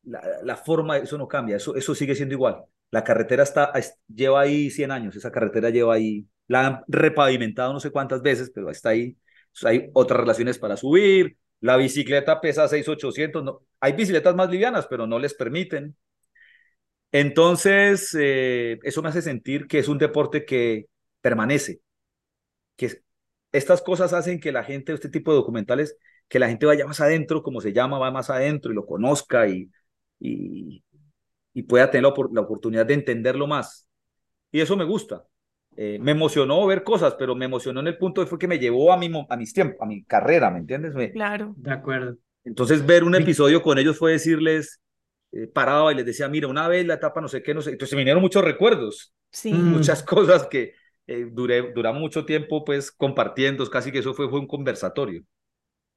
[0.02, 2.64] la, la, forma, eso no cambia, eso, eso sigue siendo igual.
[2.90, 3.72] La carretera está,
[4.08, 8.50] lleva ahí 100 años, esa carretera lleva ahí, la han repavimentado no sé cuántas veces,
[8.54, 9.16] pero está ahí.
[9.64, 15.06] Hay otras relaciones para subir, la bicicleta pesa 6,800, no, hay bicicletas más livianas, pero
[15.06, 15.96] no les permiten.
[17.12, 20.86] Entonces, eh, eso me hace sentir que es un deporte que
[21.24, 21.80] permanece,
[22.76, 23.00] que
[23.50, 25.96] estas cosas hacen que la gente, este tipo de documentales,
[26.28, 29.48] que la gente vaya más adentro, como se llama, va más adentro y lo conozca
[29.48, 29.70] y,
[30.20, 30.84] y,
[31.54, 33.88] y pueda tener la, oportunidad de entenderlo más.
[34.52, 35.24] Y eso me gusta.
[35.76, 38.58] Eh, me emocionó ver cosas, pero me emocionó en el punto de fue que me
[38.58, 40.94] llevó a, mi, a mis tiempos, a mi carrera, ¿me entiendes?
[41.12, 41.54] claro.
[41.56, 42.18] De acuerdo.
[42.44, 44.82] Entonces, ver un episodio con ellos fue decirles,
[45.32, 47.70] eh, paraba y les decía, mira, una vez la etapa no sé qué, no sé.
[47.70, 49.54] Entonces se vinieron muchos recuerdos, sí.
[49.54, 50.74] muchas cosas que
[51.06, 55.22] eh, duré, duramos mucho tiempo pues compartiendo, casi que eso fue, fue un conversatorio.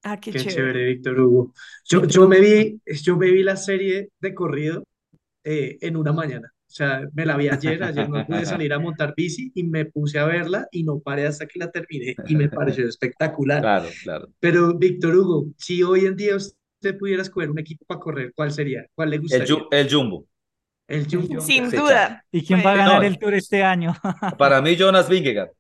[0.04, 0.56] Ah, qué, Qué chévere.
[0.56, 1.54] chévere, Víctor Hugo.
[1.86, 4.84] Yo, yo, me vi, yo me vi la serie de corrido
[5.44, 6.52] eh, en una mañana.
[6.54, 9.86] O sea, me la vi ayer, ayer no pude salir a montar bici y me
[9.86, 13.62] puse a verla y no paré hasta que la terminé y me pareció espectacular.
[13.62, 14.28] Claro, claro.
[14.40, 18.52] Pero, Víctor Hugo, si hoy en día usted pudiera escoger un equipo para correr, ¿cuál
[18.52, 18.86] sería?
[18.94, 19.46] ¿Cuál le gustaría?
[19.72, 20.26] El, el Jumbo.
[20.88, 21.42] El Jumbo.
[21.42, 22.26] Sin duda.
[22.32, 23.04] ¿Y quién va a ganar No.
[23.04, 23.94] el Tour este año?
[24.38, 25.52] Para mí, Jonas Vingegaard.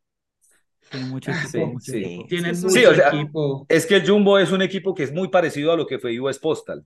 [0.89, 1.49] Tiene mucho equipo.
[1.49, 1.97] Sí, mucho sí.
[1.97, 2.27] equipo.
[2.27, 3.65] Tienen Sí, mucho Sí, o sea, equipo.
[3.67, 6.19] Es que el Jumbo es un equipo que es muy parecido a lo que fue
[6.19, 6.85] US Postal.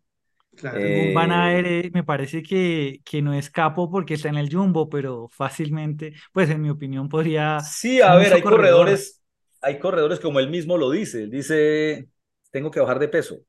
[0.55, 0.79] Claro.
[0.79, 4.37] Eh, Van a ver, eh, me parece que, que no es capo porque está en
[4.37, 8.43] el Jumbo, pero fácilmente, pues en mi opinión, podría Sí, a ver, hay corredor.
[8.43, 9.21] corredores,
[9.61, 11.23] hay corredores como él mismo lo dice.
[11.23, 12.09] Él dice,
[12.51, 13.39] tengo que bajar de peso.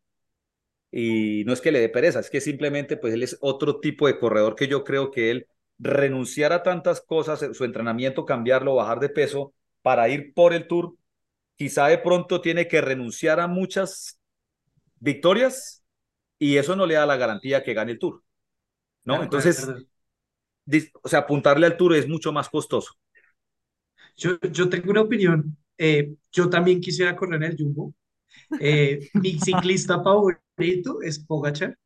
[0.92, 4.06] Y no es que le dé pereza, es que simplemente pues él es otro tipo
[4.06, 5.46] de corredor que yo creo que él
[5.78, 10.94] renunciar a tantas cosas, su entrenamiento, cambiarlo, bajar de peso para ir por el tour,
[11.56, 14.20] quizá de pronto tiene que renunciar a muchas
[15.00, 15.82] victorias
[16.38, 18.22] y eso no le da la garantía que gane el tour.
[19.04, 19.22] ¿No?
[19.22, 19.66] Entonces,
[21.02, 22.94] o sea, apuntarle al tour es mucho más costoso.
[24.16, 25.56] Yo, yo tengo una opinión.
[25.78, 27.94] Eh, yo también quisiera correr en el Jumbo.
[28.58, 31.78] Eh, mi ciclista favorito es Pogacar,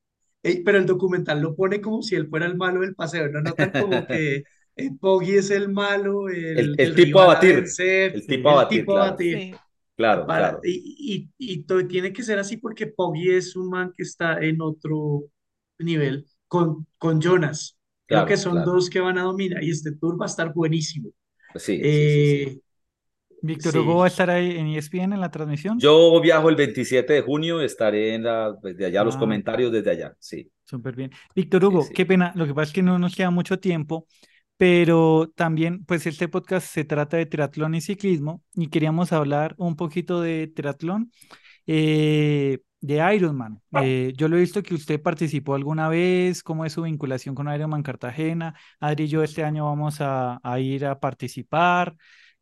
[0.43, 3.29] Eh, pero el documental lo pone como si él fuera el malo del paseo.
[3.31, 4.45] No notan como que
[4.77, 8.51] eh, Poggi es el malo, el, El- el el tipo a batir, vencer, el tipo
[8.51, 9.11] a batir, tipo a claro.
[9.13, 9.39] batir.
[9.39, 9.55] Sí.
[9.97, 10.61] Claro, Para- claro.
[10.65, 14.39] Y, y, y to- tiene que ser así porque Poggi es un man que está
[14.41, 15.25] en otro
[15.79, 17.79] nivel con, con Jonas.
[18.07, 18.73] Creo Claro, que son claro.
[18.73, 21.11] dos que van a dominar y este tour va a estar buenísimo.
[21.55, 22.63] Sí, sí, sí, sí.
[23.43, 23.79] Víctor Sí.
[23.79, 25.79] Hugo va a estar ahí en ESPN en la transmisión.
[25.79, 29.19] Yo viajo el 27 de junio, estaré en la, desde allá, los Ah.
[29.19, 30.51] comentarios desde allá, sí.
[30.65, 31.11] Súper bien.
[31.35, 31.93] Víctor Hugo, sí.
[31.95, 34.07] qué pena, lo que pasa es que no nos queda mucho tiempo,
[34.57, 39.77] pero también, pues este podcast se trata de triatlón y ciclismo y queríamos hablar un
[39.77, 41.13] poquito de triatlón,
[41.67, 43.61] eh, de Ironman.
[43.83, 47.53] Eh, yo lo he visto que usted participó alguna vez, ¿cómo es su vinculación con
[47.53, 48.55] Ironman Cartagena?
[48.81, 51.97] Adri y yo este año vamos a, a ir a participar.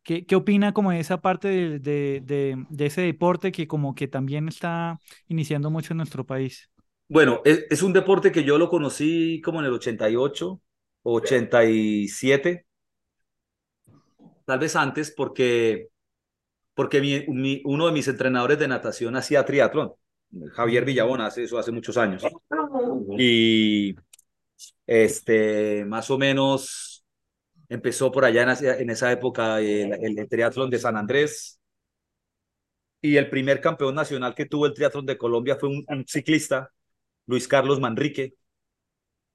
[0.05, 3.95] ¿Qué, qué opina como de esa parte de, de, de, de ese deporte que como
[3.95, 6.71] que también está iniciando mucho en nuestro país?
[7.07, 10.61] Bueno, es, es un deporte que yo lo conocí como en el 88,
[11.03, 12.65] 87,
[14.45, 15.89] tal vez antes, porque,
[16.75, 19.93] porque mi, mi- uno de mis entrenadores de natación hacía triatlón,
[20.53, 22.37] Javier Villabón, hace eso hace muchos años.
[23.17, 23.95] Y
[24.87, 26.94] este, más o menos
[27.69, 31.59] empezó por allá en, en esa época el, el, el triatlón de San Andrés.
[33.01, 36.71] Y el primer campeón nacional que tuvo el triatlón de Colombia fue un, un ciclista,
[37.27, 38.35] Luis Carlos Manrique.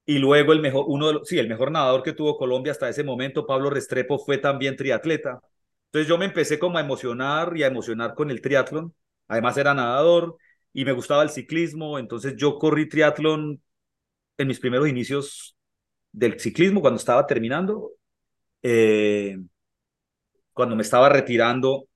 [0.06, 2.88] Y luego el mejor, uno de los, sí, el mejor nadador que tuvo Colombia hasta
[2.88, 5.40] ese momento, Pablo Restrepo, fue también triatleta.
[5.86, 8.94] Entonces yo me empecé como a emocionar y a emocionar con el triatlón.
[9.28, 10.36] Además era nadador
[10.72, 13.62] y me gustaba el ciclismo, entonces yo corrí triatlón
[14.38, 15.56] en mis primeros inicios
[16.12, 17.92] del ciclismo cuando estaba terminando.
[18.62, 19.36] Eh,
[20.52, 21.88] cuando me estaba retirando,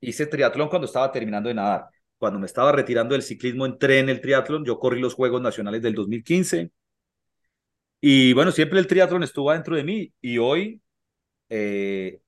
[0.00, 1.86] hice triatlón cuando estaba terminando de nadar.
[2.18, 4.64] Cuando me estaba retirando del ciclismo, entré en el triatlón.
[4.64, 6.70] Yo corrí los Juegos Nacionales del 2015.
[8.00, 10.12] Y bueno, siempre el triatlón estuvo dentro de mí.
[10.20, 10.80] Y hoy,
[11.50, 12.20] eh,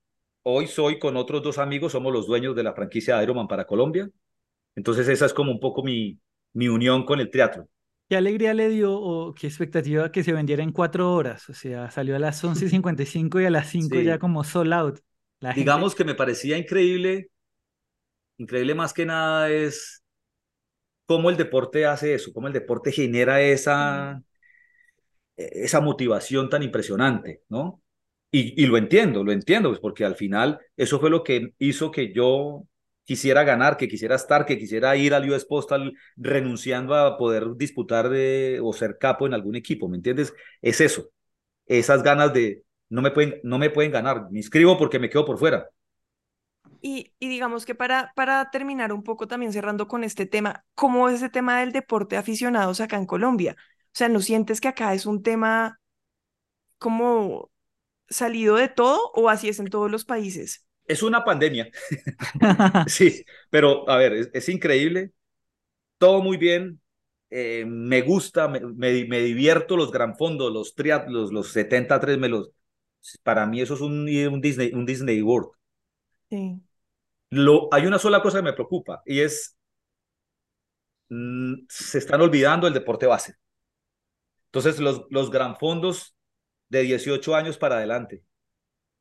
[0.43, 4.11] hoy soy con otros dos amigos, somos los dueños de la franquicia Ironman para Colombia.
[4.77, 6.21] Entonces esa es como un poco mi,
[6.55, 7.69] mi unión con el triatlón.
[8.09, 11.49] ¿Qué alegría le dio o qué expectativa que se vendiera en cuatro horas?
[11.51, 15.01] O sea, salió a las 11.55 y a las 5 ya como sold out.
[15.55, 17.31] Digamos que me parecía increíble,
[18.39, 20.03] increíble más que nada es
[21.07, 24.23] cómo el deporte hace eso, cómo el deporte genera esa,
[25.37, 27.83] e, esa motivación tan impresionante, ¿no?
[28.31, 31.91] Y, y lo entiendo, lo entiendo, pues porque al final eso fue lo que hizo
[31.91, 32.65] que yo
[33.09, 38.11] quisiera ganar, que quisiera estar, que quisiera ir al US Postal renunciando a poder disputar
[38.63, 40.35] o ser capo en algún equipo, ¿me entiendes?
[40.61, 41.09] Es eso,
[41.65, 45.25] esas ganas de no me pueden, no me pueden ganar, me inscribo porque me quedo
[45.25, 45.71] por fuera.
[46.83, 51.15] Y, digamos que para, para terminar un poco también cerrando con este tema, ¿cómo es
[51.17, 53.57] ese tema del deporte aficionados acá en Colombia?
[53.59, 55.81] O sea, ¿no sientes que acá es un tema
[56.77, 57.51] como
[58.11, 60.68] salido de todo o así es en todos los países?
[60.89, 61.71] Es una pandemia.
[62.87, 65.13] sí, pero a ver, es, increíble.
[65.99, 66.81] Todo muy bien.
[67.31, 72.51] Eh, me gusta, me, me, divierto los gran fondos, los triatlos, los 73 me los.
[73.23, 75.51] Para mí eso es un, un, Disney, un Disney World.
[76.31, 76.61] Sí.
[77.31, 79.57] Lo, hay una sola cosa que me preocupa y es
[81.11, 83.35] mm, se están olvidando el deporte base.
[84.47, 86.17] Entonces los, los gran fondos
[86.71, 88.25] de 18 años para adelante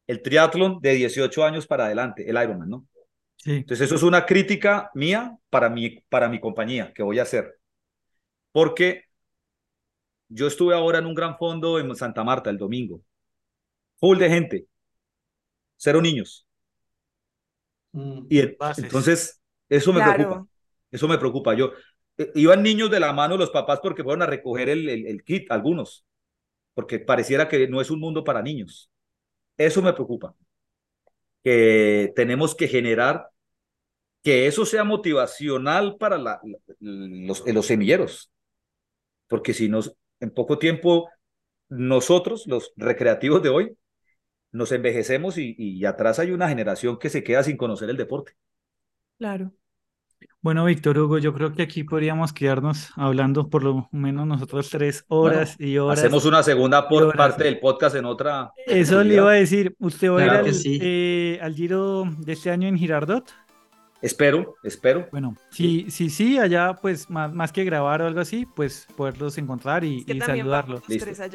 [0.08, 2.88] el triatlón de 18 años para adelante, el Ironman, ¿no?
[3.36, 3.52] Sí.
[3.52, 7.60] Entonces eso es una crítica mía para mi, para mi compañía que voy a hacer.
[8.52, 9.04] Porque
[10.30, 13.02] yo estuve ahora en un gran fondo en Santa Marta el domingo.
[14.00, 14.68] Full de gente.
[15.76, 16.46] Cero niños.
[17.94, 18.28] Mm.
[18.30, 20.48] y entonces eso me preocupa.
[20.92, 21.54] Eso me preocupa.
[21.54, 21.72] Yo,
[22.18, 25.52] eh, iban niños de la mano los papás porque fueron a recoger el, el kit,
[25.52, 26.06] algunos.
[26.74, 28.92] Porque pareciera que no es un mundo para niños.
[29.58, 30.36] Eso me preocupa.
[31.44, 33.30] Que tenemos que generar
[34.24, 36.42] que eso sea motivacional para la,
[36.80, 38.32] los, semilleros.
[39.28, 41.10] Porque si nos, en poco tiempo,
[41.70, 43.78] nosotros, los recreativos de hoy,
[44.52, 48.34] nos envejecemos y, y atrás hay una generación que se queda sin conocer el deporte.
[49.18, 49.54] Claro.
[50.42, 55.04] Bueno, Víctor Hugo, yo creo que aquí podríamos quedarnos hablando por lo menos nosotros tres
[55.10, 56.00] horas y horas.
[56.00, 58.52] Hacemos una segunda por parte del podcast en otra.
[58.66, 59.76] Eso le iba a decir.
[59.80, 63.30] ¿Usted va a ir al, eh, al, Giro de este año en Girardot?
[64.02, 65.08] Espero, espero.
[65.12, 69.38] Bueno, si sí, sí, allá pues más, más, que grabar o algo así, pues poderlos
[69.40, 70.84] encontrar y, saludarlos.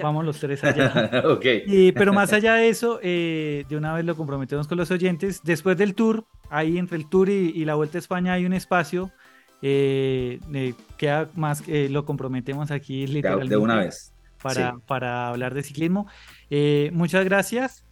[0.00, 1.24] Vamos los tres allá.
[1.28, 1.44] ok.
[1.94, 5.40] pero más allá de eso, eh, de una vez lo comprometemos con los oyentes.
[5.42, 9.10] Después del tour, ahí entre el tour y, la Vuelta a España hay un espacio.
[9.60, 10.40] Eh,
[10.96, 13.54] queda más que lo comprometemos aquí literalmente.
[13.54, 14.12] De una vez.
[14.40, 16.06] Para, para hablar de ciclismo.
[16.50, 17.84] Eh, muchas gracias.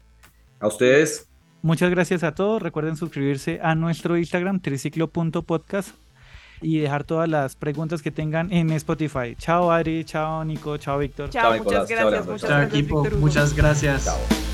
[0.59, 1.30] A ustedes.
[1.63, 2.63] Muchas gracias a todos.
[2.63, 5.95] Recuerden suscribirse a nuestro Instagram, triciclo.podcast
[6.63, 9.35] y dejar todas las preguntas que tengan en Spotify.
[9.37, 11.31] Chao Adri, chao Nico, chao Víctor.
[11.31, 12.43] Chao, muchas gracias.
[12.43, 14.50] Chao, equipo, muchas gracias.